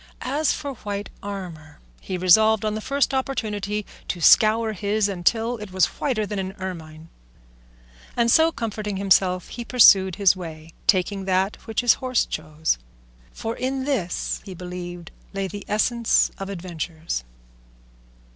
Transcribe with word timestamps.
As 0.25 0.51
for 0.51 0.73
white 0.77 1.11
armour, 1.21 1.77
he 1.99 2.17
resolved, 2.17 2.65
on 2.65 2.73
the 2.73 2.81
first 2.81 3.13
opportunity, 3.13 3.85
to 4.07 4.19
scour 4.19 4.73
his 4.73 5.07
until 5.07 5.57
it 5.59 5.71
was 5.71 5.85
whiter 6.01 6.25
than 6.25 6.39
an 6.39 6.53
ermine; 6.57 7.09
and 8.17 8.31
so 8.31 8.51
comforting 8.51 8.97
himself 8.97 9.49
he 9.49 9.63
pursued 9.63 10.15
his 10.15 10.35
way, 10.35 10.71
taking 10.87 11.25
that 11.25 11.55
which 11.67 11.81
his 11.81 11.93
horse 12.01 12.25
chose, 12.25 12.79
for 13.31 13.55
in 13.55 13.83
this 13.83 14.41
he 14.43 14.55
believed 14.55 15.11
lay 15.33 15.47
the 15.47 15.63
essence 15.67 16.31
of 16.39 16.49
adventures. 16.49 17.23